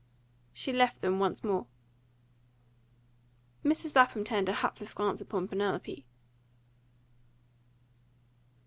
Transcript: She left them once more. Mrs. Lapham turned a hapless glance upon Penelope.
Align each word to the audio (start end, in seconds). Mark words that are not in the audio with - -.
She 0.51 0.73
left 0.73 1.03
them 1.03 1.19
once 1.19 1.43
more. 1.43 1.67
Mrs. 3.63 3.95
Lapham 3.95 4.23
turned 4.23 4.49
a 4.49 4.53
hapless 4.53 4.95
glance 4.95 5.21
upon 5.21 5.47
Penelope. 5.47 6.07